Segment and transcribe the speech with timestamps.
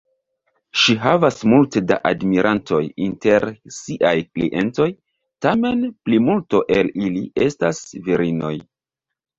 [0.83, 3.45] Ŝi havas multe da admirantoj inter
[3.77, 4.91] siaj klientoj,
[5.49, 8.57] tamen plimulto el ili estas virinoj.